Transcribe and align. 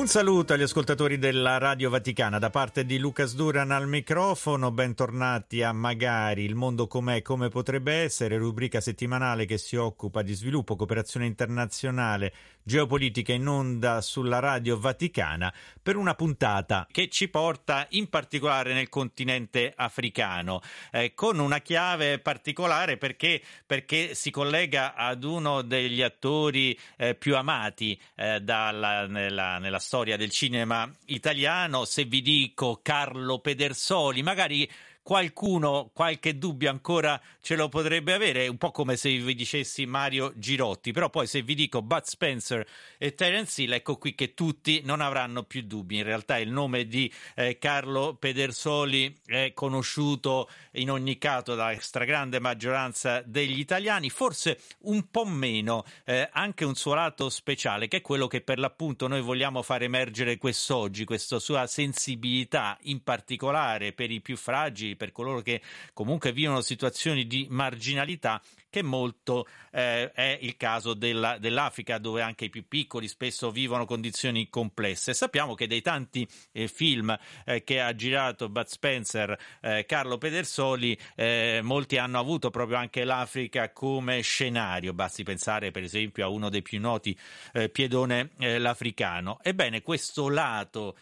Un 0.00 0.06
saluto 0.06 0.54
agli 0.54 0.62
ascoltatori 0.62 1.18
della 1.18 1.58
Radio 1.58 1.90
Vaticana. 1.90 2.38
Da 2.38 2.48
parte 2.48 2.86
di 2.86 2.96
Lucas 2.96 3.34
Duran 3.34 3.70
al 3.70 3.86
microfono, 3.86 4.70
bentornati 4.70 5.62
a 5.62 5.72
Magari, 5.72 6.42
il 6.42 6.54
mondo 6.54 6.86
com'è, 6.86 7.20
come 7.20 7.50
potrebbe 7.50 7.92
essere, 7.92 8.38
rubrica 8.38 8.80
settimanale 8.80 9.44
che 9.44 9.58
si 9.58 9.76
occupa 9.76 10.22
di 10.22 10.32
sviluppo, 10.32 10.74
cooperazione 10.74 11.26
internazionale, 11.26 12.32
geopolitica 12.62 13.34
in 13.34 13.46
onda 13.46 14.00
sulla 14.00 14.38
Radio 14.38 14.78
Vaticana 14.78 15.52
per 15.82 15.96
una 15.96 16.14
puntata 16.14 16.86
che 16.90 17.08
ci 17.08 17.28
porta 17.28 17.86
in 17.90 18.08
particolare 18.08 18.72
nel 18.72 18.88
continente 18.88 19.70
africano, 19.76 20.62
eh, 20.92 21.12
con 21.14 21.38
una 21.38 21.58
chiave 21.58 22.20
particolare 22.20 22.96
perché, 22.96 23.42
perché, 23.66 24.14
si 24.14 24.30
collega 24.30 24.94
ad 24.94 25.24
uno 25.24 25.60
degli 25.60 26.00
attori 26.00 26.78
eh, 26.96 27.14
più 27.14 27.36
amati 27.36 28.00
eh, 28.14 28.40
dalla, 28.40 29.06
nella, 29.06 29.58
nella 29.58 29.78
storia 29.78 29.88
del 30.04 30.30
cinema 30.30 30.90
italiano. 31.06 31.84
Se 31.84 32.04
vi 32.04 32.22
dico 32.22 32.80
Carlo 32.82 33.38
Pedersoli, 33.40 34.22
magari 34.22 34.70
qualcuno 35.10 35.90
qualche 35.92 36.38
dubbio 36.38 36.70
ancora 36.70 37.20
ce 37.40 37.56
lo 37.56 37.68
potrebbe 37.68 38.14
avere, 38.14 38.46
un 38.46 38.58
po' 38.58 38.70
come 38.70 38.96
se 38.96 39.10
vi 39.10 39.34
dicessi 39.34 39.84
Mario 39.84 40.32
Girotti, 40.36 40.92
però 40.92 41.10
poi 41.10 41.26
se 41.26 41.42
vi 41.42 41.56
dico 41.56 41.82
Bud 41.82 42.04
Spencer 42.04 42.64
e 42.96 43.16
Terence 43.16 43.60
Hill, 43.60 43.72
ecco 43.72 43.96
qui 43.96 44.14
che 44.14 44.34
tutti 44.34 44.82
non 44.84 45.00
avranno 45.00 45.42
più 45.42 45.62
dubbi. 45.62 45.96
In 45.96 46.04
realtà 46.04 46.38
il 46.38 46.52
nome 46.52 46.86
di 46.86 47.12
eh, 47.34 47.58
Carlo 47.58 48.14
Pedersoli 48.14 49.12
è 49.26 49.50
conosciuto 49.52 50.48
in 50.74 50.92
ogni 50.92 51.18
caso 51.18 51.56
dalla 51.56 51.74
stragrande 51.80 52.38
maggioranza 52.38 53.20
degli 53.22 53.58
italiani, 53.58 54.10
forse 54.10 54.60
un 54.82 55.10
po' 55.10 55.24
meno 55.24 55.84
eh, 56.04 56.28
anche 56.30 56.64
un 56.64 56.76
suo 56.76 56.94
lato 56.94 57.30
speciale, 57.30 57.88
che 57.88 57.96
è 57.96 58.00
quello 58.00 58.28
che 58.28 58.42
per 58.42 58.60
l'appunto 58.60 59.08
noi 59.08 59.22
vogliamo 59.22 59.62
far 59.62 59.82
emergere 59.82 60.38
quest'oggi, 60.38 61.04
questa 61.04 61.40
sua 61.40 61.66
sensibilità 61.66 62.78
in 62.82 63.02
particolare 63.02 63.92
per 63.92 64.12
i 64.12 64.20
più 64.20 64.36
fragili, 64.36 64.98
per 65.00 65.12
coloro 65.12 65.40
che 65.40 65.62
comunque 65.94 66.30
vivono 66.30 66.60
situazioni 66.60 67.26
di 67.26 67.46
marginalità 67.48 68.38
che 68.68 68.82
molto 68.82 69.46
eh, 69.72 70.12
è 70.12 70.38
il 70.42 70.58
caso 70.58 70.92
della, 70.92 71.38
dell'Africa 71.38 71.96
dove 71.96 72.20
anche 72.20 72.44
i 72.44 72.50
più 72.50 72.68
piccoli 72.68 73.08
spesso 73.08 73.50
vivono 73.50 73.86
condizioni 73.86 74.50
complesse. 74.50 75.14
Sappiamo 75.14 75.54
che 75.54 75.66
dei 75.66 75.80
tanti 75.80 76.28
eh, 76.52 76.68
film 76.68 77.16
eh, 77.46 77.64
che 77.64 77.80
ha 77.80 77.94
girato 77.94 78.50
Bud 78.50 78.66
Spencer, 78.66 79.36
eh, 79.62 79.86
Carlo 79.86 80.18
Pedersoli, 80.18 80.96
eh, 81.16 81.60
molti 81.62 81.96
hanno 81.96 82.18
avuto 82.18 82.50
proprio 82.50 82.76
anche 82.76 83.04
l'Africa 83.04 83.72
come 83.72 84.20
scenario, 84.20 84.92
basti 84.92 85.24
pensare 85.24 85.70
per 85.70 85.82
esempio 85.82 86.26
a 86.26 86.28
uno 86.28 86.50
dei 86.50 86.62
più 86.62 86.78
noti, 86.78 87.16
eh, 87.54 87.70
Piedone 87.70 88.30
l'Africano. 88.36 89.38
Ebbene, 89.42 89.80
questo 89.80 90.28
lato 90.28 90.94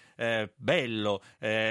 bello 0.56 1.22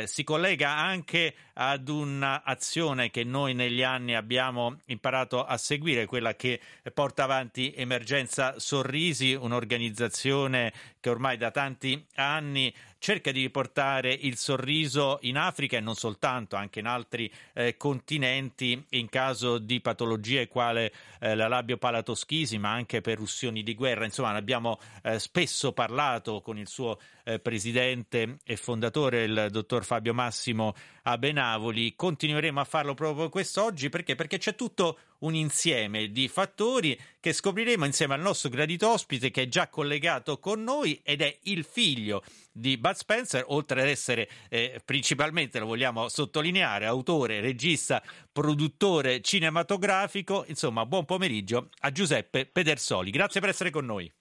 si 0.06 0.24
collega 0.24 0.78
anche 0.78 1.36
ad 1.54 1.90
un'azione 1.90 3.10
che 3.10 3.26
noi 3.26 3.54
negli 3.54 3.84
anni 3.84 4.16
abbiamo 4.16 4.80
imparato 4.86 5.44
a 5.44 5.58
seguire 5.58 6.06
quella 6.06 6.36
che 6.36 6.62
porta 6.94 7.24
avanti 7.24 7.74
Emergenza 7.76 8.58
Sorrisi, 8.58 9.34
un'organizzazione 9.34 10.72
che 11.00 11.10
ormai 11.10 11.38
da 11.38 11.52
tanti 11.52 12.06
anni 12.16 12.74
cerca 13.00 13.32
di 13.32 13.42
riportare 13.42 14.12
il 14.12 14.38
sorriso 14.38 15.20
in 15.22 15.38
Africa 15.38 15.78
e 15.78 15.82
non 15.82 15.96
soltanto, 15.96 16.56
anche 16.56 16.80
in 16.80 16.88
altri 16.88 17.32
eh, 17.54 17.78
continenti 17.78 18.84
in 18.92 19.10
caso 19.10 19.58
di 19.58 19.80
patologie 19.82 20.48
quale 20.48 20.92
eh, 21.20 21.36
la 21.36 21.48
labiopalatoschisi, 21.48 22.58
ma 22.58 22.72
anche 22.72 23.02
per 23.02 23.20
ustioni 23.20 23.64
di 23.64 23.76
guerra. 23.76 24.06
Insomma, 24.06 24.32
ne 24.32 24.40
abbiamo 24.40 24.80
eh, 25.04 25.20
spesso 25.20 25.72
parlato 25.74 26.42
con 26.42 26.58
il 26.58 26.68
suo 26.68 27.00
eh, 27.28 27.40
presidente 27.40 28.38
e 28.46 28.56
fondatore, 28.56 29.26
il 29.26 29.48
dottor 29.52 29.84
Fabio 29.84 30.14
Massimo 30.14 30.74
Abenavoli. 31.04 31.94
Continueremo 31.96 32.62
a 32.62 32.64
farlo 32.64 32.94
proprio 32.94 33.28
quest'oggi 33.28 33.90
perché? 33.90 34.16
Perché 34.16 34.38
c'è 34.38 34.56
tutto 34.56 35.00
un 35.20 35.36
insieme 35.36 36.12
di 36.12 36.28
fattori 36.30 36.98
che 37.20 37.34
scopriremo 37.34 37.84
insieme 37.84 38.14
al 38.14 38.22
nostro 38.22 38.50
gradito 38.50 38.90
ospite 38.90 39.30
che 39.30 39.44
è 39.44 39.48
già 39.48 39.68
collegato 39.68 40.40
con 40.40 40.64
noi 40.64 41.02
ed 41.04 41.22
è 41.22 41.38
il 41.44 41.66
figlio 41.66 42.24
di 42.52 42.78
Bud 42.78 42.96
Spencer, 42.96 43.44
oltre 43.48 43.82
ad 43.82 43.88
essere 43.90 44.30
eh, 44.50 44.80
principalmente, 44.86 45.60
lo 45.60 45.66
vogliamo 45.66 46.08
sottolineare, 46.08 46.86
autore, 46.86 47.42
regista, 47.42 48.02
produttore 48.32 49.20
cinematografico. 49.22 50.46
Insomma, 50.48 50.86
buon 50.86 51.04
pomeriggio 51.04 51.70
a 51.80 51.92
Giuseppe 51.92 52.46
Pedersoli. 52.46 53.12
Grazie 53.12 53.42
per 53.42 53.50
essere 53.50 53.70
con 53.70 53.86
noi. 53.86 54.17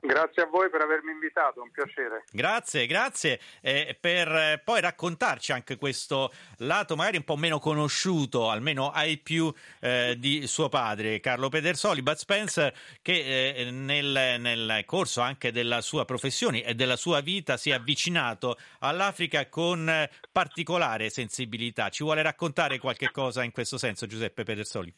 Grazie 0.00 0.42
a 0.42 0.46
voi 0.46 0.70
per 0.70 0.80
avermi 0.80 1.10
invitato, 1.10 1.60
un 1.60 1.72
piacere. 1.72 2.22
Grazie, 2.30 2.86
grazie 2.86 3.40
eh, 3.60 3.96
per 4.00 4.62
poi 4.64 4.80
raccontarci 4.80 5.50
anche 5.50 5.76
questo 5.76 6.32
lato 6.58 6.94
magari 6.94 7.16
un 7.16 7.24
po' 7.24 7.36
meno 7.36 7.58
conosciuto, 7.58 8.48
almeno 8.48 8.90
ai 8.90 9.18
più 9.18 9.52
eh, 9.80 10.14
di 10.16 10.46
suo 10.46 10.68
padre, 10.68 11.18
Carlo 11.18 11.48
Pedersoli, 11.48 12.02
Bud 12.02 12.14
Spencer, 12.14 12.72
che 13.02 13.56
eh, 13.56 13.70
nel, 13.72 14.36
nel, 14.38 14.82
corso 14.86 15.20
anche 15.20 15.50
della 15.50 15.80
sua 15.80 16.04
professione 16.04 16.62
e 16.62 16.74
della 16.74 16.96
sua 16.96 17.20
vita 17.20 17.56
si 17.56 17.70
è 17.70 17.74
avvicinato 17.74 18.56
all'Africa 18.80 19.48
con 19.48 20.08
particolare 20.30 21.10
sensibilità. 21.10 21.88
Ci 21.88 22.04
vuole 22.04 22.22
raccontare 22.22 22.78
qualche 22.78 23.10
cosa 23.10 23.42
in 23.42 23.50
questo 23.50 23.78
senso, 23.78 24.06
Giuseppe 24.06 24.44
Pedersoli? 24.44 24.94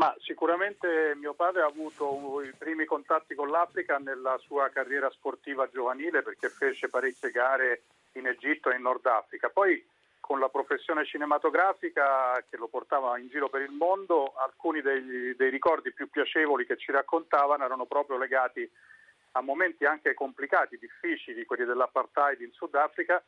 Ma 0.00 0.16
sicuramente 0.20 1.14
mio 1.16 1.34
padre 1.34 1.60
ha 1.60 1.66
avuto 1.66 2.40
i 2.40 2.54
primi 2.56 2.86
contatti 2.86 3.34
con 3.34 3.50
l'Africa 3.50 3.98
nella 3.98 4.38
sua 4.38 4.70
carriera 4.70 5.10
sportiva 5.10 5.68
giovanile 5.68 6.22
perché 6.22 6.48
fece 6.48 6.88
parecchie 6.88 7.30
gare 7.30 7.82
in 8.12 8.26
Egitto 8.26 8.70
e 8.70 8.76
in 8.76 8.80
Nord 8.80 9.04
Africa. 9.04 9.50
Poi 9.50 9.86
con 10.18 10.40
la 10.40 10.48
professione 10.48 11.04
cinematografica 11.04 12.42
che 12.48 12.56
lo 12.56 12.68
portava 12.68 13.18
in 13.18 13.28
giro 13.28 13.50
per 13.50 13.60
il 13.60 13.72
mondo, 13.72 14.32
alcuni 14.36 14.80
dei, 14.80 15.36
dei 15.36 15.50
ricordi 15.50 15.92
più 15.92 16.08
piacevoli 16.08 16.64
che 16.64 16.78
ci 16.78 16.92
raccontavano 16.92 17.62
erano 17.62 17.84
proprio 17.84 18.16
legati 18.16 18.66
a 19.32 19.42
momenti 19.42 19.84
anche 19.84 20.14
complicati, 20.14 20.78
difficili, 20.78 21.44
quelli 21.44 21.66
dell'apartheid 21.66 22.40
in 22.40 22.52
Sudafrica 22.52 23.22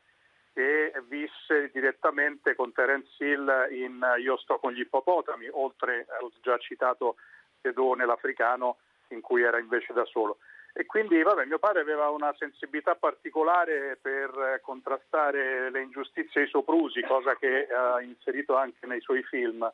che 0.53 0.93
visse 1.07 1.71
direttamente 1.73 2.55
con 2.55 2.71
Terence 2.71 3.11
Hill 3.23 3.67
in 3.71 3.99
Io 4.19 4.37
sto 4.37 4.59
con 4.59 4.71
gli 4.71 4.81
ippopotami, 4.81 5.47
oltre 5.51 6.05
al 6.21 6.31
già 6.41 6.57
citato 6.59 7.15
pedone 7.59 8.05
l'africano 8.05 8.77
in 9.09 9.21
cui 9.21 9.41
era 9.41 9.59
invece 9.59 9.93
da 9.93 10.05
solo. 10.05 10.37
E 10.75 10.85
quindi 10.85 11.21
vabbè, 11.21 11.45
mio 11.45 11.59
padre 11.59 11.81
aveva 11.81 12.09
una 12.09 12.33
sensibilità 12.37 12.95
particolare 12.95 13.97
per 14.01 14.59
contrastare 14.63 15.69
le 15.69 15.81
ingiustizie 15.81 16.41
e 16.41 16.43
i 16.45 16.49
soprusi, 16.49 17.01
cosa 17.01 17.35
che 17.35 17.67
ha 17.67 18.01
inserito 18.01 18.55
anche 18.55 18.85
nei 18.87 18.99
suoi 19.01 19.23
film. 19.23 19.71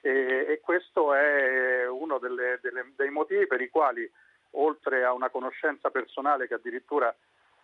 E, 0.00 0.46
e 0.48 0.60
questo 0.60 1.12
è 1.12 1.86
uno 1.88 2.18
delle, 2.18 2.58
delle, 2.62 2.92
dei 2.96 3.10
motivi 3.10 3.46
per 3.46 3.60
i 3.60 3.68
quali, 3.68 4.10
oltre 4.52 5.04
a 5.04 5.12
una 5.12 5.28
conoscenza 5.28 5.90
personale 5.90 6.46
che 6.48 6.54
addirittura 6.54 7.14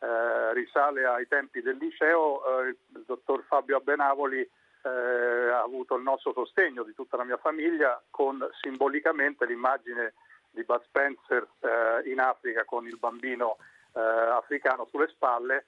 eh, 0.04 0.52
risale 0.52 1.06
ai 1.06 1.26
tempi 1.26 1.62
del 1.62 1.78
liceo, 1.78 2.60
eh, 2.60 2.68
il 2.68 3.04
dottor 3.06 3.42
Fabio 3.44 3.78
Abenavoli 3.78 4.40
eh, 4.40 4.88
ha 4.88 5.62
avuto 5.62 5.96
il 5.96 6.02
nostro 6.02 6.32
sostegno 6.34 6.82
di 6.82 6.94
tutta 6.94 7.16
la 7.16 7.24
mia 7.24 7.38
famiglia 7.38 8.02
con 8.10 8.46
simbolicamente 8.60 9.46
l'immagine 9.46 10.12
di 10.50 10.62
Bud 10.62 10.82
Spencer 10.84 11.48
eh, 11.60 12.10
in 12.10 12.20
Africa 12.20 12.64
con 12.64 12.86
il 12.86 12.98
bambino 12.98 13.56
eh, 13.94 14.00
africano 14.00 14.86
sulle 14.90 15.08
spalle 15.08 15.66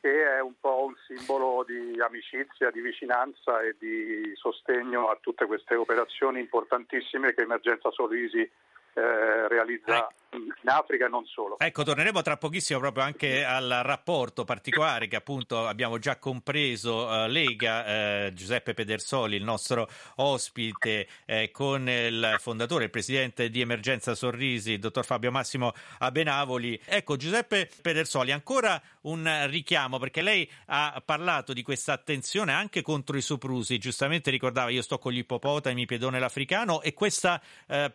che 0.00 0.36
è 0.36 0.40
un 0.40 0.52
po' 0.60 0.84
un 0.84 0.94
simbolo 1.06 1.64
di 1.66 1.98
amicizia, 1.98 2.70
di 2.70 2.82
vicinanza 2.82 3.62
e 3.62 3.74
di 3.78 4.32
sostegno 4.34 5.08
a 5.08 5.16
tutte 5.18 5.46
queste 5.46 5.74
operazioni 5.74 6.40
importantissime 6.40 7.32
che 7.32 7.40
Emergenza 7.40 7.90
Sorrisi 7.90 8.48
eh, 8.94 9.48
realizza 9.48 10.08
in 10.34 10.68
Africa 10.68 11.06
e 11.06 11.08
non 11.08 11.24
solo. 11.26 11.58
Ecco, 11.58 11.82
torneremo 11.82 12.22
tra 12.22 12.36
pochissimo 12.36 12.78
proprio 12.80 13.04
anche 13.04 13.44
al 13.44 13.80
rapporto 13.82 14.44
particolare 14.44 15.06
che 15.06 15.16
appunto 15.16 15.66
abbiamo 15.66 15.98
già 15.98 16.18
compreso 16.18 17.06
uh, 17.06 17.26
Lega, 17.26 18.26
uh, 18.26 18.32
Giuseppe 18.32 18.74
Pedersoli, 18.74 19.36
il 19.36 19.44
nostro 19.44 19.88
ospite, 20.16 21.06
eh, 21.24 21.50
con 21.50 21.88
il 21.88 22.36
fondatore, 22.38 22.84
il 22.84 22.90
presidente 22.90 23.50
di 23.50 23.60
Emergenza 23.60 24.14
Sorrisi, 24.14 24.72
il 24.72 24.80
dottor 24.80 25.04
Fabio 25.04 25.30
Massimo 25.30 25.72
Abenavoli. 25.98 26.80
Ecco, 26.84 27.16
Giuseppe 27.16 27.68
Pedersoli, 27.80 28.32
ancora 28.32 28.80
un 29.02 29.46
richiamo 29.48 29.98
perché 29.98 30.22
lei 30.22 30.50
ha 30.66 31.00
parlato 31.04 31.52
di 31.52 31.62
questa 31.62 31.92
attenzione 31.92 32.52
anche 32.52 32.82
contro 32.82 33.16
i 33.16 33.22
soprusi, 33.22 33.78
giustamente 33.78 34.30
ricordava 34.30 34.70
io 34.70 34.82
sto 34.82 34.98
con 34.98 35.12
gli 35.12 35.18
ippopotami, 35.18 35.86
piedone 35.86 36.18
l'africano 36.18 36.80
e 36.80 36.94
questa 36.94 37.40
eh, 37.68 37.92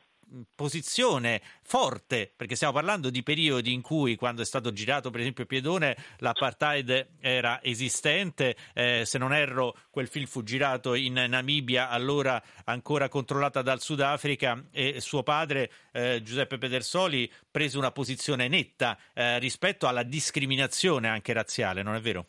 posizione 0.55 1.41
forte, 1.63 2.31
perché 2.35 2.55
stiamo 2.55 2.73
parlando 2.73 3.09
di 3.09 3.23
periodi 3.23 3.73
in 3.73 3.81
cui, 3.81 4.15
quando 4.15 4.41
è 4.41 4.45
stato 4.45 4.71
girato 4.71 5.09
per 5.09 5.21
esempio 5.21 5.45
Piedone, 5.45 5.97
l'apartheid 6.17 7.15
era 7.19 7.61
esistente, 7.63 8.55
eh, 8.73 9.03
se 9.05 9.17
non 9.17 9.33
erro 9.33 9.75
quel 9.89 10.07
film 10.07 10.25
fu 10.25 10.43
girato 10.43 10.93
in 10.93 11.13
Namibia, 11.13 11.89
allora 11.89 12.41
ancora 12.65 13.09
controllata 13.09 13.61
dal 13.61 13.81
Sudafrica 13.81 14.65
e 14.71 15.01
suo 15.01 15.23
padre 15.23 15.71
eh, 15.91 16.21
Giuseppe 16.23 16.57
Pedersoli 16.57 17.31
prese 17.49 17.77
una 17.77 17.91
posizione 17.91 18.47
netta 18.47 18.97
eh, 19.13 19.39
rispetto 19.39 19.87
alla 19.87 20.03
discriminazione 20.03 21.07
anche 21.07 21.33
razziale, 21.33 21.83
non 21.83 21.95
è 21.95 21.99
vero? 22.01 22.27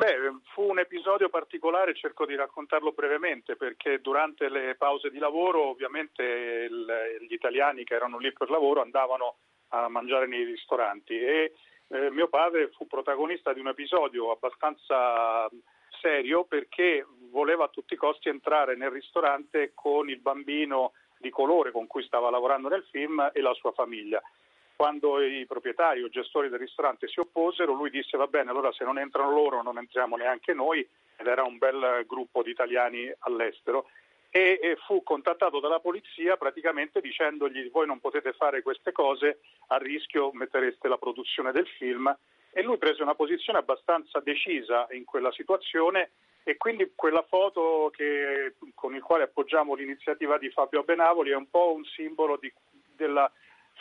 Beh, 0.00 0.16
fu 0.60 0.68
un 0.68 0.78
episodio 0.78 1.30
particolare, 1.30 1.94
cerco 1.94 2.26
di 2.26 2.34
raccontarlo 2.34 2.92
brevemente, 2.92 3.56
perché 3.56 4.02
durante 4.02 4.50
le 4.50 4.74
pause 4.74 5.10
di 5.10 5.18
lavoro 5.18 5.70
ovviamente 5.70 6.22
il, 6.22 6.86
gli 7.26 7.32
italiani 7.32 7.82
che 7.82 7.94
erano 7.94 8.18
lì 8.18 8.30
per 8.34 8.50
lavoro 8.50 8.82
andavano 8.82 9.36
a 9.68 9.88
mangiare 9.88 10.26
nei 10.26 10.44
ristoranti 10.44 11.18
e 11.18 11.54
eh, 11.88 12.10
mio 12.10 12.28
padre 12.28 12.68
fu 12.72 12.86
protagonista 12.86 13.54
di 13.54 13.60
un 13.60 13.68
episodio 13.68 14.32
abbastanza 14.32 15.48
serio 16.00 16.44
perché 16.44 17.06
voleva 17.30 17.64
a 17.64 17.68
tutti 17.68 17.94
i 17.94 17.96
costi 17.96 18.28
entrare 18.28 18.76
nel 18.76 18.90
ristorante 18.90 19.72
con 19.74 20.10
il 20.10 20.20
bambino 20.20 20.92
di 21.16 21.30
colore 21.30 21.70
con 21.70 21.86
cui 21.86 22.02
stava 22.02 22.28
lavorando 22.28 22.68
nel 22.68 22.84
film 22.90 23.30
e 23.32 23.40
la 23.40 23.54
sua 23.54 23.72
famiglia 23.72 24.20
quando 24.80 25.20
i 25.20 25.44
proprietari 25.44 26.02
o 26.02 26.08
gestori 26.08 26.48
del 26.48 26.58
ristorante 26.58 27.06
si 27.06 27.20
opposero, 27.20 27.74
lui 27.74 27.90
disse 27.90 28.16
va 28.16 28.26
bene, 28.26 28.48
allora 28.48 28.72
se 28.72 28.82
non 28.82 28.98
entrano 28.98 29.30
loro 29.30 29.60
non 29.60 29.76
entriamo 29.76 30.16
neanche 30.16 30.54
noi, 30.54 30.80
ed 31.18 31.26
era 31.26 31.42
un 31.44 31.58
bel 31.58 32.06
gruppo 32.06 32.42
di 32.42 32.48
italiani 32.48 33.12
all'estero, 33.18 33.90
e, 34.30 34.58
e 34.62 34.78
fu 34.86 35.02
contattato 35.02 35.60
dalla 35.60 35.80
polizia 35.80 36.38
praticamente 36.38 37.02
dicendogli 37.02 37.70
voi 37.70 37.86
non 37.86 38.00
potete 38.00 38.32
fare 38.32 38.62
queste 38.62 38.90
cose, 38.90 39.40
a 39.66 39.76
rischio 39.76 40.30
mettereste 40.32 40.88
la 40.88 40.96
produzione 40.96 41.52
del 41.52 41.66
film, 41.66 42.16
e 42.50 42.62
lui 42.62 42.78
prese 42.78 43.02
una 43.02 43.14
posizione 43.14 43.58
abbastanza 43.58 44.18
decisa 44.20 44.86
in 44.92 45.04
quella 45.04 45.30
situazione 45.32 46.12
e 46.42 46.56
quindi 46.56 46.90
quella 46.94 47.22
foto 47.28 47.92
che, 47.94 48.54
con 48.72 48.94
il 48.94 49.02
quale 49.02 49.24
appoggiamo 49.24 49.74
l'iniziativa 49.74 50.38
di 50.38 50.48
Fabio 50.48 50.84
Benavoli 50.84 51.32
è 51.32 51.36
un 51.36 51.50
po' 51.50 51.74
un 51.74 51.84
simbolo 51.84 52.38
di, 52.38 52.50
della 52.96 53.30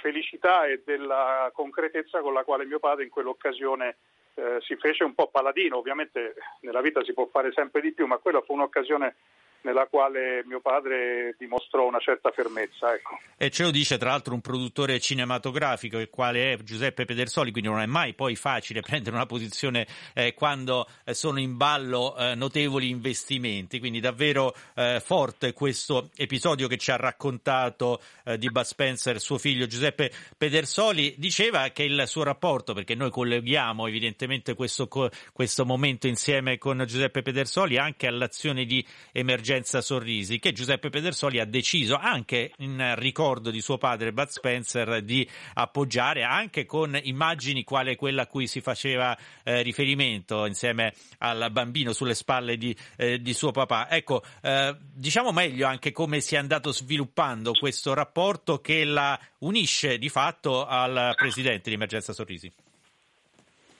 felicità 0.01 0.66
e 0.66 0.81
della 0.86 1.50
concretezza 1.54 2.22
con 2.22 2.34
la 2.34 2.44
quale 2.44 2.66
mio 2.66 2.80
padre 2.80 3.04
in 3.04 3.10
quell'occasione 3.10 3.98
eh, 4.36 4.57
si 4.62 4.75
fece 4.75 5.04
un 5.04 5.13
po' 5.13 5.28
paladino. 5.28 5.78
Ovviamente 5.78 6.36
nella 6.62 6.81
vita 6.81 7.04
si 7.04 7.13
può 7.13 7.28
fare 7.28 7.51
sempre 7.51 7.81
di 7.81 7.92
più, 7.92 8.06
ma 8.07 8.18
quella 8.18 8.42
fu 8.42 8.54
un'occasione 8.54 9.16
nella 9.62 9.88
quale 9.88 10.44
mio 10.46 10.62
padre 10.62 11.36
dimostrò 11.38 11.86
una 11.86 12.00
certa 12.00 12.32
fermezza. 12.32 12.94
Ecco. 12.94 13.20
E 13.38 13.50
ce 13.50 13.64
lo 13.64 13.72
dice 13.72 13.98
tra 13.98 14.12
l'altro 14.12 14.34
un 14.34 14.42
produttore 14.42 15.00
cinematografico, 15.00 15.98
il 15.98 16.10
quale 16.10 16.54
è 16.54 16.58
Giuseppe 16.58 17.06
Pedersoli, 17.06 17.52
quindi 17.52 17.70
non 17.70 17.82
è 17.82 17.86
mai 17.86 18.14
poi 18.14 18.36
facile 18.36 18.82
prendere 18.90 19.16
una 19.16 19.26
posizione 19.26 19.88
eh, 20.14 20.34
quando 20.34 20.88
eh, 21.04 21.14
sono 21.14 21.40
in 21.40 21.58
ballo 21.58 22.16
eh, 22.18 22.36
notevoli 22.36 22.90
investimenti, 22.90 23.80
quindi 23.80 24.00
davvero 24.00 24.54
eh, 24.76 25.02
forte 25.04 25.54
questo 25.54 26.10
episodio 26.16 26.68
che 26.68 26.78
ci 26.78 26.92
ha 26.92 26.96
raccontato 26.96 28.02
eh, 28.26 28.38
di 28.38 28.50
Bud 28.50 28.64
Spencer, 28.64 29.20
suo 29.20 29.38
figlio 29.38 29.68
Giuseppe 29.68 30.12
Pedersoli, 30.38 31.16
diceva 31.18 31.68
che 31.70 31.84
il 31.84 32.04
suo 32.06 32.24
rapporto, 32.24 32.74
perché 32.74 32.96
noi 32.96 33.10
colleghiamo 33.10 33.88
evidentemente 33.88 34.54
questo, 34.54 34.88
questo 35.34 35.66
momento 35.66 36.08
insieme 36.08 36.58
con 36.58 36.84
Giuseppe 36.88 37.22
Pedersoli 37.22 37.78
anche 37.78 38.08
all'azione 38.08 38.66
di 38.66 38.86
emergenza 39.12 39.49
Emergenza 39.50 39.81
Sorrisi, 39.81 40.38
che 40.38 40.51
Giuseppe 40.51 40.90
Pedersoli 40.90 41.40
ha 41.40 41.46
deciso 41.46 41.96
anche 41.96 42.51
in 42.57 42.94
ricordo 42.98 43.50
di 43.50 43.62
suo 43.62 43.80
padre 43.80 44.13
Bud 44.13 44.28
Spencer 44.28 45.01
di 45.01 45.28
appoggiare 45.56 46.22
anche 46.22 46.68
con 46.68 46.96
immagini 47.01 47.63
quale 47.63 47.96
quella 47.96 48.24
a 48.24 48.28
cui 48.28 48.46
si 48.46 48.62
faceva 48.62 49.18
eh, 49.44 49.63
riferimento 49.63 50.46
insieme 50.46 50.94
al 51.19 51.50
bambino 51.51 51.94
sulle 51.94 52.13
spalle 52.13 52.57
di, 52.57 52.75
eh, 52.96 53.19
di 53.19 53.34
suo 53.34 53.50
papà. 53.50 53.90
Ecco, 53.90 54.22
eh, 54.44 54.75
diciamo 54.78 55.31
meglio 55.31 55.66
anche 55.66 55.92
come 55.92 56.22
si 56.22 56.36
è 56.36 56.38
andato 56.38 56.72
sviluppando 56.72 57.54
questo 57.54 57.95
rapporto 57.95 58.60
che 58.60 58.84
la 58.86 59.19
unisce 59.40 59.98
di 59.98 60.10
fatto 60.10 60.63
al 60.68 61.13
presidente 61.16 61.69
di 61.69 61.75
Emergenza 61.75 62.13
Sorrisi. 62.13 62.54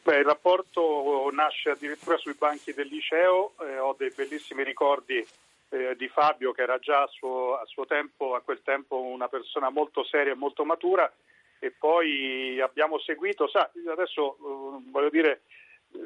Beh, 0.02 0.18
il 0.18 0.26
rapporto 0.26 1.30
nasce 1.32 1.70
addirittura 1.70 2.18
sui 2.18 2.34
banchi 2.34 2.74
del 2.74 2.88
liceo, 2.88 3.54
eh, 3.62 3.78
ho 3.78 3.94
dei 3.96 4.12
bellissimi 4.16 4.64
ricordi 4.64 5.24
eh, 5.70 5.96
di 5.96 6.08
Fabio 6.08 6.52
che 6.52 6.62
era 6.62 6.80
già 6.80 7.04
a 7.04 7.08
suo, 7.08 7.56
a 7.56 7.66
suo, 7.66 7.86
tempo, 7.86 8.36
a 8.36 8.42
quel 8.42 8.62
tempo 8.64 9.02
una 9.02 9.28
persona 9.28 9.70
molto 9.70 10.04
seria 10.04 10.34
e 10.34 10.36
molto 10.36 10.66
matura 10.66 11.12
e 11.60 11.72
poi 11.72 12.60
abbiamo 12.62 13.00
seguito, 13.00 13.48
sa, 13.48 13.70
adesso 13.90 14.36
eh, 14.36 14.90
voglio 14.90 15.10
dire, 15.10 15.42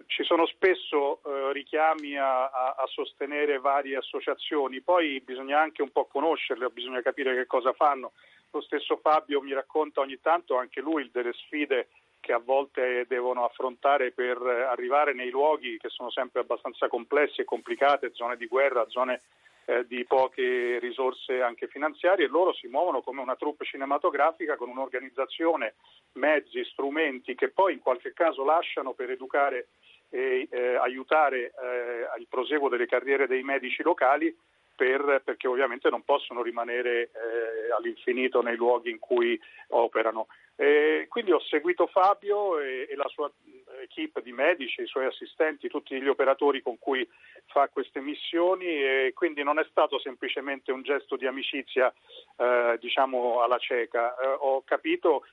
ci 0.07 0.23
sono 0.23 0.45
spesso 0.47 1.21
eh, 1.25 1.53
richiami 1.53 2.17
a, 2.17 2.45
a, 2.45 2.75
a, 2.77 2.87
sostenere 2.87 3.59
varie 3.59 3.97
associazioni, 3.97 4.81
poi 4.81 5.19
bisogna 5.21 5.59
anche 5.59 5.81
un 5.81 5.91
po' 5.91 6.05
conoscerle, 6.05 6.69
bisogna 6.69 7.01
capire 7.01 7.35
che 7.35 7.45
cosa 7.45 7.73
fanno. 7.73 8.13
Lo 8.51 8.61
stesso 8.61 8.97
Fabio 8.97 9.41
mi 9.41 9.53
racconta 9.53 10.01
ogni 10.01 10.19
tanto 10.21 10.57
anche 10.57 10.79
lui 10.79 11.09
delle 11.11 11.33
sfide 11.33 11.89
che 12.19 12.31
a 12.31 12.39
volte 12.39 13.05
devono 13.07 13.43
affrontare 13.43 14.11
per 14.11 14.37
arrivare 14.37 15.13
nei 15.13 15.29
luoghi 15.29 15.77
che 15.77 15.89
sono 15.89 16.09
sempre 16.09 16.41
abbastanza 16.41 16.87
complessi 16.87 17.41
e 17.41 17.45
complicate, 17.45 18.13
zone 18.13 18.37
di 18.37 18.47
guerra, 18.47 18.87
zone 18.87 19.21
eh, 19.65 19.85
di 19.87 20.03
poche 20.05 20.79
risorse 20.79 21.41
anche 21.41 21.67
finanziarie, 21.67 22.27
loro 22.27 22.53
si 22.53 22.67
muovono 22.67 23.01
come 23.01 23.21
una 23.21 23.35
troupe 23.35 23.65
cinematografica 23.65 24.55
con 24.55 24.69
un'organizzazione, 24.69 25.75
mezzi, 26.13 26.63
strumenti 26.65 27.35
che 27.35 27.49
poi 27.49 27.73
in 27.73 27.79
qualche 27.79 28.13
caso 28.13 28.43
lasciano 28.43 28.93
per 28.93 29.11
educare 29.11 29.67
e 30.09 30.47
eh, 30.51 30.75
aiutare 30.75 31.53
eh, 31.59 32.19
il 32.19 32.27
proseguo 32.29 32.69
delle 32.69 32.85
carriere 32.85 33.25
dei 33.25 33.41
medici 33.41 33.81
locali 33.81 34.35
per, 34.75 35.21
perché 35.23 35.47
ovviamente 35.47 35.89
non 35.89 36.03
possono 36.03 36.41
rimanere 36.41 37.03
eh, 37.03 37.71
all'infinito 37.75 38.41
nei 38.41 38.55
luoghi 38.55 38.89
in 38.89 38.99
cui 38.99 39.39
operano. 39.69 40.27
E 40.55 41.07
quindi 41.09 41.31
ho 41.31 41.39
seguito 41.39 41.87
Fabio 41.87 42.59
e, 42.59 42.87
e, 42.89 42.95
la 42.95 43.07
sua 43.07 43.31
equip 43.83 44.21
di 44.21 44.31
medici, 44.31 44.81
i 44.81 44.87
suoi 44.87 45.05
assistenti, 45.05 45.67
tutti 45.67 45.99
gli 46.01 46.07
operatori 46.07 46.61
con 46.61 46.77
cui 46.79 47.07
fa 47.45 47.69
queste 47.69 48.01
missioni 48.01 48.65
e 48.65 49.11
quindi 49.13 49.43
non 49.43 49.59
è 49.59 49.65
stato 49.69 49.99
semplicemente 49.99 50.71
un 50.71 50.81
gesto 50.81 51.15
di 51.15 51.27
amicizia 51.27 51.93
eh, 52.37 52.77
diciamo 52.79 53.41
alla 53.41 53.57
cieca. 53.57 54.15
Eh, 54.15 54.37
ho 54.39 54.63
capito 54.63 55.25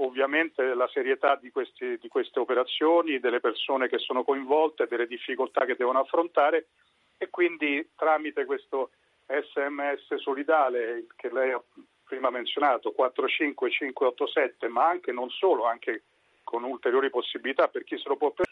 ovviamente 0.00 0.74
la 0.74 0.88
serietà 0.88 1.36
di, 1.36 1.50
questi, 1.50 1.98
di 1.98 2.08
queste 2.08 2.38
operazioni, 2.40 3.18
delle 3.18 3.40
persone 3.40 3.88
che 3.88 3.98
sono 3.98 4.24
coinvolte, 4.24 4.86
delle 4.88 5.06
difficoltà 5.06 5.64
che 5.64 5.76
devono 5.76 6.00
affrontare 6.00 6.66
e 7.16 7.30
quindi 7.30 7.90
tramite 7.96 8.44
questo 8.44 8.90
sms 9.26 10.14
solidale 10.16 11.06
che 11.16 11.30
lei 11.30 11.52
ha 11.52 11.62
prima 12.04 12.30
menzionato 12.30 12.92
45587 12.92 14.68
ma 14.68 14.88
anche 14.88 15.12
non 15.12 15.28
solo 15.28 15.66
anche 15.66 16.04
con 16.48 16.64
ulteriori 16.64 17.10
possibilità 17.10 17.68
per 17.68 17.84
chi 17.84 17.98
se 17.98 18.08
lo 18.08 18.16
può 18.16 18.30
permettere 18.30 18.46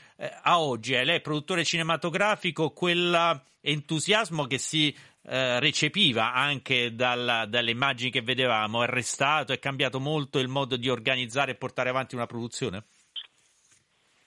a 0.43 0.61
oggi 0.61 0.95
è 0.95 1.05
lei 1.05 1.21
produttore 1.21 1.65
cinematografico, 1.65 2.71
quell'entusiasmo 2.71 4.47
che 4.47 4.59
si 4.59 4.97
eh, 5.29 5.59
recepiva 5.59 6.33
anche 6.33 6.95
dalla, 6.95 7.47
dalle 7.47 7.73
immagini 7.73 8.11
che 8.11 8.23
vedevamo, 8.23 8.85
è 8.85 8.87
restato, 8.87 9.53
è 9.53 9.59
cambiato 9.59 9.99
molto 9.99 10.39
il 10.39 10.49
modo 10.49 10.77
di 10.77 10.89
organizzare 10.89 11.53
e 11.53 11.57
portare 11.57 11.89
avanti 11.89 12.15
una 12.15 12.27
produzione? 12.27 12.85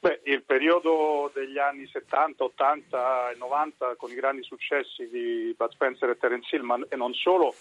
Beh, 0.01 0.21
il 0.23 0.43
periodo 0.43 1.29
degli 1.33 1.57
anni 1.57 1.85
70, 1.85 2.45
80 2.45 3.31
e 3.31 3.35
90 3.35 3.95
con 3.97 4.09
i 4.09 4.15
grandi 4.15 4.43
successi 4.43 5.09
di 5.09 5.53
Bud 5.57 5.71
Spencer 5.71 6.09
e 6.09 6.17
Terence 6.17 6.55
Hill, 6.55 6.87
e 6.89 6.95
non 6.95 7.13
solo, 7.13 7.53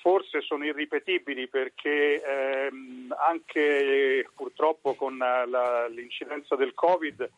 forse 0.00 0.40
sono 0.40 0.64
irripetibili 0.64 1.48
perché 1.48 2.22
ehm, 2.22 3.14
anche 3.18 4.26
purtroppo 4.34 4.94
con 4.94 5.18
la, 5.18 5.86
l'incidenza 5.88 6.56
del 6.56 6.72
Covid 6.72 7.30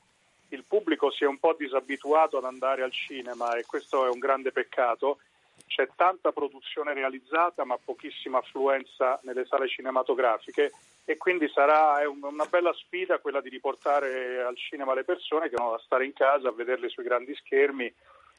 il 0.51 0.65
pubblico 0.67 1.11
si 1.11 1.25
è 1.25 1.27
un 1.27 1.39
po' 1.39 1.57
disabituato 1.59 2.39
ad 2.39 2.45
andare 2.45 2.83
al 2.83 2.93
cinema 2.93 3.57
e 3.57 3.65
questo 3.67 4.07
è 4.07 4.09
un 4.09 4.21
grande 4.21 4.53
peccato. 4.53 5.19
C'è 5.67 5.89
tanta 5.97 6.33
produzione 6.33 6.95
realizzata 6.95 7.65
ma 7.65 7.79
pochissima 7.83 8.39
affluenza 8.39 9.19
nelle 9.23 9.45
sale 9.47 9.69
cinematografiche 9.69 10.73
e 11.05 11.17
quindi 11.17 11.49
sarà 11.49 12.01
una 12.09 12.47
bella 12.47 12.73
sfida 12.73 13.19
quella 13.19 13.41
di 13.41 13.49
riportare 13.49 14.43
al 14.43 14.57
cinema 14.57 14.95
le 14.95 15.05
persone 15.05 15.49
che 15.49 15.57
vanno 15.57 15.75
a 15.75 15.83
stare 15.85 16.05
in 16.05 16.13
casa 16.13 16.49
a 16.49 16.53
vederle 16.53 16.89
sui 16.89 17.05
grandi 17.05 17.35
schermi, 17.35 17.93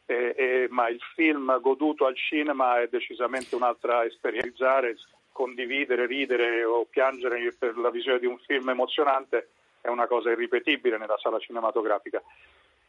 eh, 0.05 0.36
eh, 0.38 0.67
ma 0.70 0.88
il 0.88 1.00
film 1.13 1.60
goduto 1.62 2.05
al 2.05 2.15
cinema 2.15 2.82
è 2.82 2.88
decisamente 2.88 3.55
un'altra 3.55 4.05
esperienza, 4.05 4.79
condividere, 5.32 6.05
ridere 6.05 6.63
o 6.63 6.86
piangere 6.86 7.53
per 7.58 7.77
la 7.77 7.89
visione 7.89 8.20
di 8.20 8.25
un 8.25 8.38
film 8.39 8.70
emozionante 8.70 9.50
è 9.86 9.89
una 9.89 10.08
cosa 10.08 10.32
irripetibile 10.32 10.98
nella 10.98 11.17
sala 11.20 11.38
cinematografica. 11.38 12.22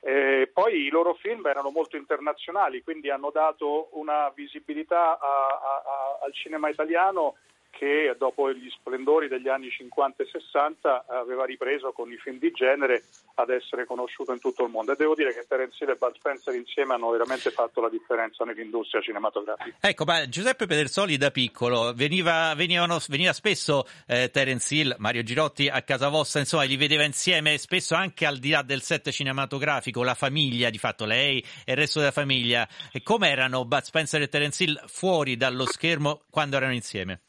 Eh, 0.06 0.48
poi 0.52 0.84
i 0.84 0.88
loro 0.88 1.14
film 1.14 1.44
erano 1.46 1.70
molto 1.70 1.96
internazionali, 1.96 2.80
quindi 2.84 3.10
hanno 3.10 3.30
dato 3.32 3.88
una 3.98 4.30
visibilità 4.32 5.18
a, 5.18 5.46
a, 5.46 5.82
a, 5.84 6.18
al 6.24 6.32
cinema 6.32 6.68
italiano 6.68 7.38
che 7.76 8.14
dopo 8.18 8.50
gli 8.52 8.68
splendori 8.70 9.28
degli 9.28 9.48
anni 9.48 9.70
50 9.70 10.22
e 10.22 10.26
60 10.26 11.04
aveva 11.08 11.44
ripreso 11.44 11.92
con 11.92 12.10
i 12.10 12.16
film 12.16 12.38
di 12.38 12.50
genere 12.50 13.04
ad 13.34 13.50
essere 13.50 13.84
conosciuto 13.84 14.32
in 14.32 14.40
tutto 14.40 14.64
il 14.64 14.70
mondo. 14.70 14.92
E 14.92 14.96
devo 14.96 15.14
dire 15.14 15.34
che 15.34 15.44
Terence 15.46 15.84
Hill 15.84 15.90
e 15.90 15.96
Bud 15.96 16.14
Spencer 16.16 16.54
insieme 16.54 16.94
hanno 16.94 17.10
veramente 17.10 17.50
fatto 17.50 17.82
la 17.82 17.90
differenza 17.90 18.44
nell'industria 18.44 19.02
cinematografica. 19.02 19.76
Ecco, 19.80 20.04
ma 20.04 20.26
Giuseppe 20.26 20.66
Pedersoli 20.66 21.18
da 21.18 21.30
piccolo 21.30 21.92
veniva, 21.94 22.54
venivano, 22.56 22.98
veniva 23.08 23.34
spesso 23.34 23.84
eh, 24.06 24.30
Terence 24.30 24.74
Hill, 24.74 24.94
Mario 24.98 25.22
Girotti 25.22 25.68
a 25.68 25.82
casa 25.82 26.08
vostra, 26.08 26.40
insomma, 26.40 26.64
li 26.64 26.76
vedeva 26.76 27.04
insieme 27.04 27.58
spesso 27.58 27.94
anche 27.94 28.24
al 28.24 28.38
di 28.38 28.50
là 28.50 28.62
del 28.62 28.80
set 28.80 29.10
cinematografico, 29.10 30.02
la 30.02 30.14
famiglia, 30.14 30.70
di 30.70 30.78
fatto 30.78 31.04
lei 31.04 31.44
e 31.64 31.72
il 31.72 31.76
resto 31.76 31.98
della 31.98 32.10
famiglia. 32.10 32.66
Come 33.02 33.28
erano 33.28 33.66
Bud 33.66 33.82
Spencer 33.82 34.22
e 34.22 34.28
Terence 34.28 34.64
Hill 34.64 34.82
fuori 34.86 35.36
dallo 35.36 35.66
schermo 35.66 36.22
quando 36.30 36.56
erano 36.56 36.72
insieme? 36.72 37.20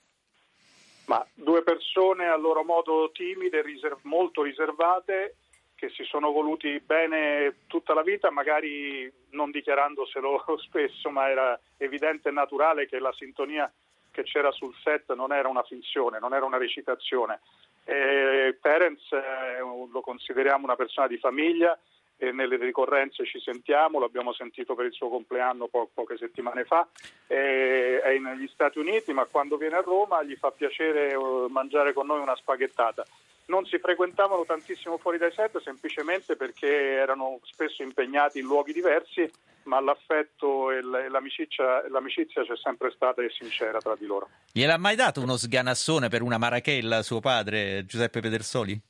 Ma 1.07 1.25
due 1.33 1.63
persone 1.63 2.27
a 2.27 2.35
loro 2.35 2.63
modo 2.63 3.11
timide, 3.11 3.61
riserv- 3.61 4.03
molto 4.03 4.43
riservate, 4.43 5.35
che 5.75 5.89
si 5.89 6.03
sono 6.03 6.31
voluti 6.31 6.79
bene 6.79 7.59
tutta 7.67 7.93
la 7.93 8.01
vita, 8.01 8.31
magari 8.31 9.11
non 9.31 9.51
dichiarandoselo 9.51 10.43
spesso, 10.67 11.09
ma 11.09 11.29
era 11.29 11.59
evidente 11.77 12.29
e 12.29 12.31
naturale 12.31 12.87
che 12.87 12.99
la 12.99 13.13
sintonia 13.13 13.71
che 14.11 14.23
c'era 14.23 14.51
sul 14.51 14.75
set 14.83 15.13
non 15.13 15.31
era 15.31 15.47
una 15.47 15.63
finzione, 15.63 16.19
non 16.19 16.33
era 16.33 16.45
una 16.45 16.57
recitazione. 16.57 17.39
E 17.85 18.57
Terence 18.59 19.15
eh, 19.15 19.59
lo 19.59 20.01
consideriamo 20.01 20.65
una 20.65 20.75
persona 20.75 21.07
di 21.07 21.17
famiglia, 21.19 21.77
e 22.17 22.31
nelle 22.31 22.57
ricorrenze 22.57 23.25
ci 23.25 23.39
sentiamo, 23.39 23.99
l'abbiamo 23.99 24.33
sentito 24.33 24.73
per 24.73 24.87
il 24.87 24.93
suo 24.93 25.07
compleanno 25.07 25.67
po- 25.67 25.89
poche 25.93 26.17
settimane 26.17 26.65
fa, 26.65 26.87
e 27.27 28.01
è 28.01 28.17
negli 28.17 28.49
Stati 28.51 28.79
Uniti, 28.79 29.13
ma 29.13 29.25
quando 29.25 29.55
viene 29.57 29.75
a 29.75 29.81
Roma 29.81 30.23
gli 30.23 30.35
fa 30.35 30.51
piacere 30.51 31.13
uh, 31.13 31.45
mangiare 31.49 31.93
con 31.93 32.07
noi 32.07 32.19
una 32.19 32.35
spaghettata. 32.35 33.05
Non 33.45 33.65
si 33.65 33.77
frequentavano 33.77 34.43
tantissimo 34.45 34.97
fuori 34.97 35.17
dai 35.17 35.31
set 35.31 35.61
semplicemente 35.61 36.35
perché 36.35 36.67
erano 36.67 37.39
spesso 37.43 37.81
impegnati 37.81 38.39
in 38.39 38.45
luoghi 38.45 38.73
diversi, 38.73 39.29
ma 39.63 39.79
l'affetto 39.79 40.71
e 40.71 40.81
l'amicizia, 40.81 41.87
l'amicizia 41.87 42.43
c'è 42.43 42.57
sempre 42.57 42.91
stata 42.91 43.21
e 43.21 43.29
sincera 43.29 43.79
tra 43.79 43.95
di 43.95 44.05
loro. 44.05 44.27
Gliel'ha 44.51 44.77
mai 44.77 44.95
dato 44.95 45.21
uno 45.21 45.37
sganassone 45.37 46.09
per 46.09 46.23
una 46.23 46.37
marachella 46.37 47.01
suo 47.03 47.21
padre, 47.21 47.85
Giuseppe 47.85 48.19
Pedersoli? 48.19 48.81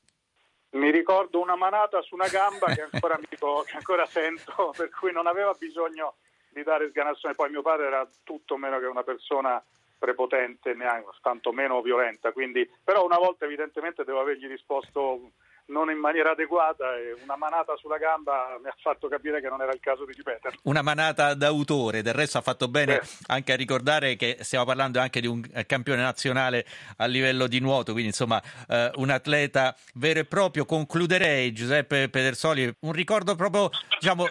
Mi 0.78 0.90
ricordo 0.90 1.40
una 1.40 1.56
manata 1.56 2.00
su 2.00 2.14
una 2.14 2.28
gamba 2.28 2.66
che 2.66 2.88
ancora, 2.90 3.18
dico, 3.28 3.62
che 3.66 3.76
ancora 3.76 4.06
sento, 4.06 4.72
per 4.76 4.88
cui 4.90 5.12
non 5.12 5.26
aveva 5.26 5.52
bisogno 5.58 6.14
di 6.50 6.62
dare 6.62 6.88
sganazione. 6.88 7.34
Poi 7.34 7.50
mio 7.50 7.62
padre 7.62 7.86
era 7.86 8.08
tutto 8.24 8.56
meno 8.56 8.78
che 8.78 8.86
una 8.86 9.02
persona 9.02 9.62
prepotente, 9.98 10.74
neanche 10.74 11.10
tanto 11.20 11.52
meno 11.52 11.82
violenta, 11.82 12.30
quindi, 12.30 12.68
però 12.84 13.04
una 13.04 13.18
volta 13.18 13.44
evidentemente 13.44 14.04
devo 14.04 14.20
avergli 14.20 14.46
risposto 14.46 15.32
non 15.68 15.90
in 15.90 15.98
maniera 15.98 16.32
adeguata 16.32 16.96
e 16.96 17.16
una 17.22 17.36
manata 17.36 17.76
sulla 17.76 17.98
gamba 17.98 18.58
mi 18.62 18.68
ha 18.68 18.74
fatto 18.80 19.08
capire 19.08 19.40
che 19.40 19.48
non 19.48 19.60
era 19.60 19.72
il 19.72 19.80
caso 19.80 20.04
di 20.04 20.12
ripeterlo. 20.12 20.60
Una 20.64 20.82
manata 20.82 21.34
d'autore, 21.34 22.02
del 22.02 22.14
resto 22.14 22.38
ha 22.38 22.42
fatto 22.42 22.68
bene 22.68 22.96
eh. 22.96 23.02
anche 23.26 23.52
a 23.52 23.56
ricordare 23.56 24.16
che 24.16 24.38
stiamo 24.40 24.64
parlando 24.64 25.00
anche 25.00 25.20
di 25.20 25.26
un 25.26 25.42
campione 25.66 26.02
nazionale 26.02 26.64
a 26.96 27.06
livello 27.06 27.46
di 27.46 27.60
nuoto, 27.60 27.92
quindi 27.92 28.10
insomma 28.10 28.42
eh, 28.68 28.90
un 28.96 29.10
atleta 29.10 29.76
vero 29.94 30.20
e 30.20 30.24
proprio. 30.24 30.64
Concluderei 30.64 31.52
Giuseppe 31.52 32.08
Pedersoli, 32.08 32.74
un 32.80 32.92
ricordo 32.92 33.34
proprio 33.34 33.70
diciamo 33.98 34.28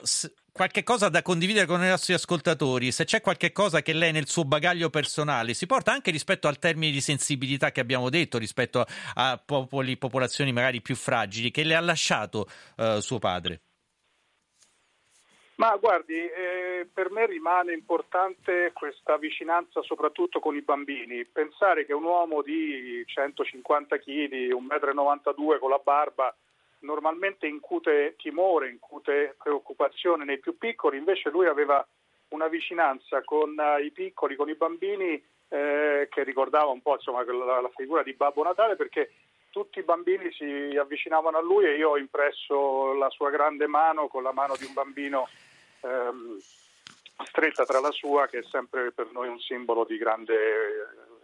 qualche 0.57 0.83
cosa 0.83 1.07
da 1.07 1.21
condividere 1.21 1.67
con 1.67 1.83
i 1.83 1.87
nostri 1.87 2.13
ascoltatori, 2.13 2.91
se 2.91 3.05
c'è 3.05 3.21
qualche 3.21 3.51
cosa 3.51 3.83
che 3.83 3.93
lei 3.93 4.11
nel 4.11 4.27
suo 4.27 4.43
bagaglio 4.43 4.89
personale 4.89 5.53
si 5.53 5.67
porta 5.67 5.91
anche 5.91 6.09
rispetto 6.09 6.47
al 6.47 6.57
termine 6.57 6.91
di 6.91 6.99
sensibilità 6.99 7.71
che 7.71 7.79
abbiamo 7.79 8.09
detto, 8.09 8.39
rispetto 8.39 8.83
a 9.13 9.39
popoli, 9.43 9.97
popolazioni 9.97 10.51
magari 10.51 10.81
più 10.81 10.95
fragili, 10.95 11.51
che 11.51 11.63
le 11.63 11.75
ha 11.75 11.79
lasciato 11.79 12.47
eh, 12.75 12.99
suo 13.01 13.19
padre. 13.19 13.61
Ma 15.57 15.75
guardi, 15.77 16.15
eh, 16.15 16.87
per 16.91 17.11
me 17.11 17.27
rimane 17.27 17.73
importante 17.73 18.71
questa 18.73 19.17
vicinanza 19.17 19.83
soprattutto 19.83 20.39
con 20.39 20.55
i 20.55 20.61
bambini. 20.61 21.23
Pensare 21.25 21.85
che 21.85 21.93
un 21.93 22.03
uomo 22.03 22.41
di 22.41 23.03
150 23.05 23.97
kg, 23.97 24.05
1,92 24.05 25.55
m 25.55 25.59
con 25.59 25.69
la 25.69 25.81
barba, 25.83 26.35
normalmente 26.79 27.47
incute 27.47 28.15
timore, 28.17 28.69
incute 28.69 29.35
preoccupazione 29.41 30.25
nei 30.25 30.39
più 30.39 30.57
piccoli, 30.57 30.97
invece 30.97 31.29
lui 31.29 31.47
aveva 31.47 31.85
una 32.29 32.47
vicinanza 32.47 33.23
con 33.23 33.55
uh, 33.57 33.81
i 33.81 33.91
piccoli, 33.91 34.35
con 34.35 34.49
i 34.49 34.55
bambini 34.55 35.21
eh, 35.49 36.07
che 36.11 36.23
ricordava 36.23 36.71
un 36.71 36.81
po' 36.81 36.95
insomma, 36.95 37.23
la, 37.23 37.61
la, 37.61 37.71
figura 37.73 38.03
di 38.03 38.13
Babbo 38.13 38.43
Natale 38.43 38.75
perché 38.75 39.13
tutti 39.49 39.79
i 39.79 39.83
bambini 39.83 40.29
si 40.33 40.75
avvicinavano 40.77 41.37
a 41.37 41.41
lui 41.41 41.65
e 41.65 41.77
io 41.77 41.91
ho 41.91 41.97
impresso 41.97 42.93
la 42.93 43.09
sua 43.09 43.29
grande 43.29 43.65
mano 43.65 44.07
con 44.07 44.23
la 44.23 44.33
mano 44.33 44.55
di 44.57 44.65
un 44.65 44.73
bambino 44.73 45.29
ehm, 45.81 46.37
stretta 47.23 47.65
tra 47.65 47.79
la 47.79 47.91
sua 47.91 48.27
che 48.27 48.39
è 48.39 48.43
sempre 48.43 48.91
per 48.91 49.09
noi 49.13 49.29
un 49.29 49.39
simbolo 49.39 49.85
di 49.85 49.97
grande 49.97 50.35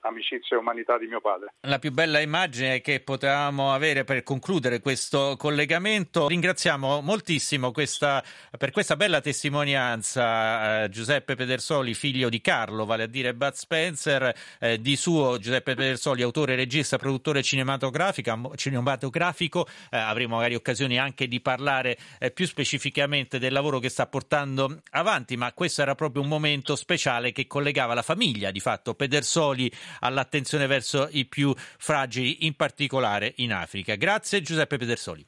amicizia 0.03 0.55
e 0.55 0.59
umanità 0.59 0.97
di 0.97 1.07
mio 1.07 1.21
padre. 1.21 1.53
La 1.61 1.79
più 1.79 1.91
bella 1.91 2.19
immagine 2.19 2.81
che 2.81 2.99
potevamo 2.99 3.73
avere 3.73 4.03
per 4.03 4.23
concludere 4.23 4.79
questo 4.79 5.35
collegamento. 5.37 6.27
Ringraziamo 6.27 7.01
moltissimo 7.01 7.71
questa, 7.71 8.23
per 8.57 8.71
questa 8.71 8.95
bella 8.95 9.21
testimonianza 9.21 10.83
eh, 10.83 10.89
Giuseppe 10.89 11.35
Pedersoli, 11.35 11.93
figlio 11.93 12.29
di 12.29 12.41
Carlo, 12.41 12.85
vale 12.85 13.03
a 13.03 13.07
dire 13.07 13.33
Bud 13.33 13.53
Spencer, 13.53 14.33
eh, 14.59 14.79
di 14.79 14.95
suo 14.95 15.37
Giuseppe 15.37 15.75
Pedersoli, 15.75 16.21
autore, 16.21 16.55
regista, 16.55 16.97
produttore 16.97 17.43
cinematografico. 17.43 19.67
Eh, 19.89 19.97
avremo 19.97 20.35
magari 20.35 20.55
occasioni 20.55 20.99
anche 20.99 21.27
di 21.27 21.39
parlare 21.39 21.97
eh, 22.19 22.31
più 22.31 22.45
specificamente 22.45 23.39
del 23.39 23.53
lavoro 23.53 23.79
che 23.79 23.89
sta 23.89 24.07
portando 24.07 24.81
avanti, 24.91 25.37
ma 25.37 25.51
questo 25.53 25.81
era 25.81 25.95
proprio 25.95 26.21
un 26.21 26.27
momento 26.27 26.75
speciale 26.75 27.31
che 27.31 27.47
collegava 27.47 27.93
la 27.93 28.01
famiglia, 28.01 28.51
di 28.51 28.59
fatto 28.59 28.93
Pedersoli 28.93 29.71
all'attenzione 29.99 30.67
verso 30.67 31.07
i 31.11 31.25
più 31.25 31.53
fragili, 31.55 32.45
in 32.45 32.55
particolare 32.55 33.33
in 33.37 33.53
Africa. 33.53 33.95
Grazie 33.95 34.41
Giuseppe 34.41 34.77
Pedersoli. 34.77 35.25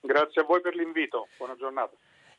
Grazie 0.00 0.42
a 0.42 0.44
voi 0.44 0.60
per 0.60 0.74
l'invito, 0.74 1.28
buona 1.36 1.56
giornata. 1.56 1.96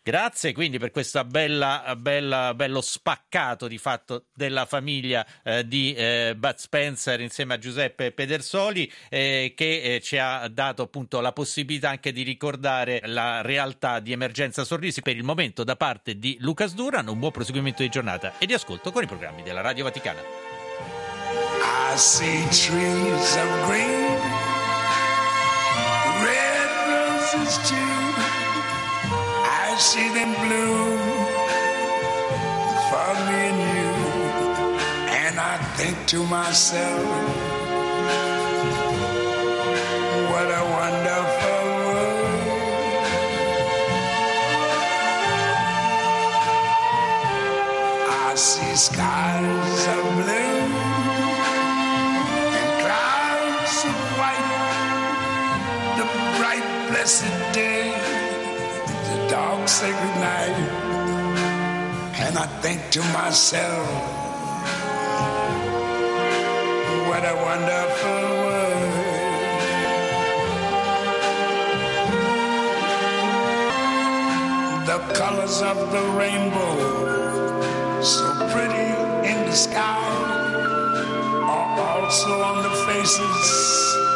Grazie 0.08 0.54
quindi 0.54 0.80
per 0.80 0.92
questo 0.92 1.22
bello 1.26 2.80
spaccato 2.80 3.68
di 3.68 3.78
fatto 3.78 4.28
della 4.34 4.66
famiglia 4.66 5.28
eh, 5.44 5.68
di 5.68 5.94
eh, 5.94 6.34
Bud 6.34 6.56
Spencer 6.56 7.20
insieme 7.20 7.56
a 7.56 7.58
Giuseppe 7.58 8.14
Pedersoli 8.14 8.90
eh, 9.10 9.52
che 9.54 9.82
eh, 9.82 10.00
ci 10.00 10.18
ha 10.18 10.48
dato 10.48 10.84
appunto 10.84 11.20
la 11.20 11.34
possibilità 11.34 11.90
anche 11.90 12.14
di 12.14 12.24
ricordare 12.24 13.02
la 13.04 13.42
realtà 13.42 14.00
di 14.00 14.14
Emergenza 14.14 14.64
Sorrisi 14.64 15.02
per 15.02 15.18
il 15.18 15.26
momento 15.26 15.66
da 15.66 15.76
parte 15.76 16.18
di 16.18 16.38
Lucas 16.40 16.74
Duran. 16.74 17.10
Un 17.10 17.20
buon 17.20 17.32
proseguimento 17.32 17.82
di 17.82 17.90
giornata 17.90 18.38
e 18.38 18.46
di 18.46 18.54
ascolto 18.54 18.94
con 18.94 19.04
i 19.04 19.08
programmi 19.08 19.44
della 19.44 19.60
Radio 19.60 19.84
Vaticana. 19.84 20.47
I 21.90 21.96
see 21.96 22.44
trees 22.52 23.38
of 23.44 23.50
green, 23.68 24.20
red 26.26 26.70
roses 26.92 27.58
too. 27.70 28.04
I 29.34 29.76
see 29.80 30.10
them 30.18 30.34
bloom 30.44 31.00
for 32.90 33.12
me 33.28 33.40
and 33.52 33.62
you. 33.76 33.94
And 35.24 35.40
I 35.40 35.58
think 35.78 35.98
to 36.08 36.24
myself, 36.26 37.38
what 40.32 40.48
a 40.62 40.64
wonderful 40.80 41.64
world. 41.80 42.72
I 47.98 48.36
see 48.36 48.76
skies 48.76 49.17
blessed 57.08 57.54
day 57.54 57.90
the 59.08 59.30
dog 59.30 59.66
say 59.66 59.90
goodnight. 59.92 60.56
And 62.20 62.38
I 62.38 62.48
think 62.62 62.82
to 62.96 63.02
myself, 63.20 63.88
what 67.08 67.24
a 67.24 67.36
wonderful 67.48 68.24
world. 68.44 68.94
The 74.92 75.00
colors 75.16 75.62
of 75.62 75.78
the 75.94 76.04
rainbow, 76.20 76.76
so 78.02 78.26
pretty 78.52 78.90
in 79.32 79.46
the 79.46 79.56
sky, 79.56 80.04
are 81.56 81.80
also 81.80 82.42
on 82.42 82.64
the 82.64 82.74
faces 82.86 84.07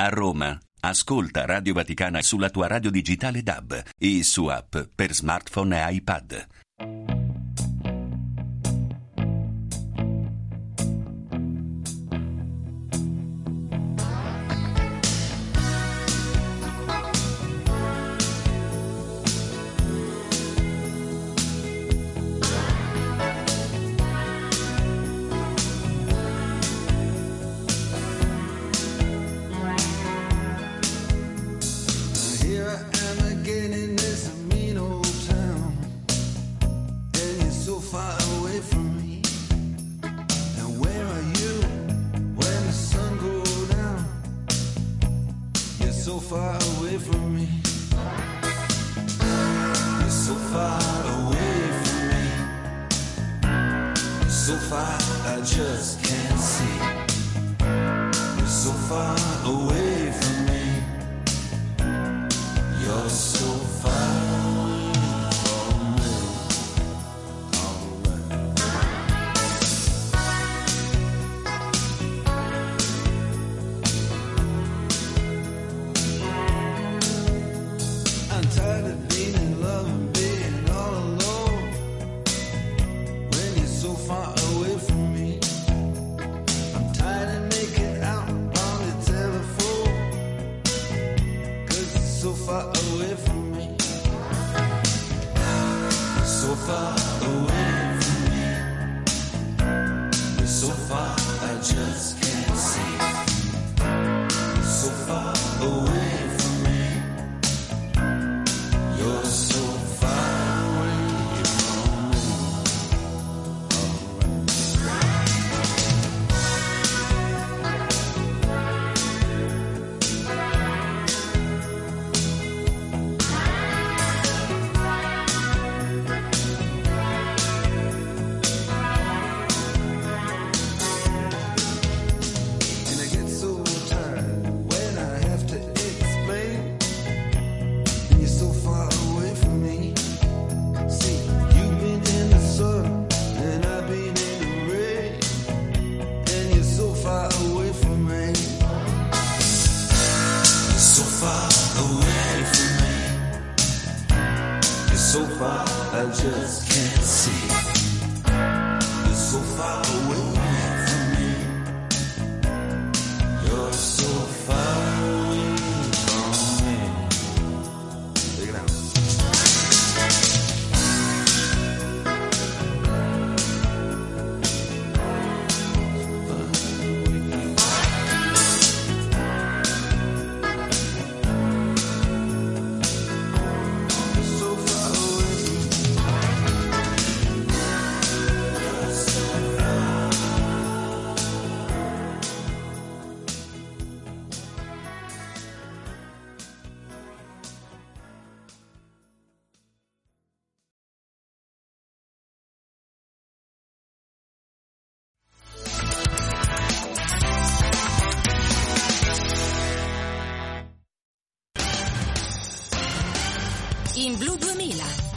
A 0.00 0.08
Roma. 0.08 0.58
Ascolta 0.80 1.44
Radio 1.44 1.74
Vaticana 1.74 2.22
sulla 2.22 2.48
tua 2.48 2.66
radio 2.66 2.90
digitale 2.90 3.42
DAB 3.42 3.82
e 3.98 4.22
su 4.22 4.46
app 4.46 4.74
per 4.94 5.12
smartphone 5.12 5.76
e 5.76 5.94
iPad. 5.96 7.09